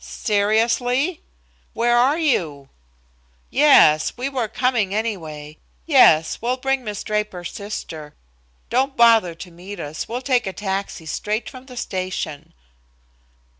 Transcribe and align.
"Seriously? 0.03 1.21
"Where 1.73 1.95
are 1.95 2.17
you? 2.17 2.69
"Yes, 3.51 4.13
we 4.17 4.29
were 4.29 4.47
coming, 4.47 4.95
anyway. 4.95 5.59
Yes, 5.85 6.39
we'll 6.41 6.57
bring 6.57 6.83
Miss 6.83 7.03
Draper's 7.03 7.51
sister. 7.51 8.15
Don't 8.71 8.97
bother 8.97 9.35
to 9.35 9.51
meet 9.51 9.79
us. 9.79 10.07
We'll 10.07 10.23
take 10.23 10.47
a 10.47 10.53
taxi 10.53 11.05
straight 11.05 11.47
from 11.47 11.67
the 11.67 11.77
station." 11.77 12.53